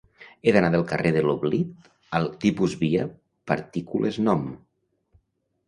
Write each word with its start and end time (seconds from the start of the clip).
He 0.43 0.53
d'anar 0.53 0.69
del 0.75 0.85
carrer 0.91 1.11
de 1.17 1.21
l'Oblit 1.25 1.91
al 2.21 2.25
TIPUS_VIA 2.45 3.07
PARTICULES 3.53 4.21
NOM. 4.31 4.51